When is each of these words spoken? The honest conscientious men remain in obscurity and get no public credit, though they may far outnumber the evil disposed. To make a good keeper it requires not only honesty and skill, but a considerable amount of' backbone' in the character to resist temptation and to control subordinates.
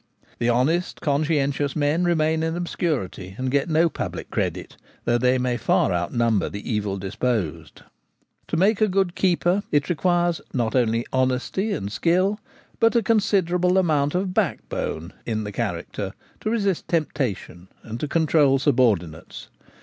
The 0.39 0.49
honest 0.49 0.99
conscientious 0.99 1.75
men 1.75 2.05
remain 2.05 2.41
in 2.41 2.55
obscurity 2.55 3.35
and 3.37 3.51
get 3.51 3.69
no 3.69 3.87
public 3.87 4.31
credit, 4.31 4.75
though 5.05 5.19
they 5.19 5.37
may 5.37 5.57
far 5.57 5.93
outnumber 5.93 6.49
the 6.49 6.67
evil 6.67 6.97
disposed. 6.97 7.83
To 8.47 8.57
make 8.57 8.81
a 8.81 8.87
good 8.87 9.13
keeper 9.13 9.61
it 9.71 9.89
requires 9.89 10.41
not 10.53 10.75
only 10.75 11.05
honesty 11.13 11.71
and 11.71 11.91
skill, 11.91 12.39
but 12.79 12.95
a 12.95 13.03
considerable 13.03 13.77
amount 13.77 14.15
of' 14.15 14.33
backbone' 14.33 15.13
in 15.27 15.43
the 15.43 15.51
character 15.51 16.13
to 16.39 16.49
resist 16.49 16.87
temptation 16.87 17.67
and 17.83 17.99
to 17.99 18.07
control 18.07 18.57
subordinates. 18.57 19.49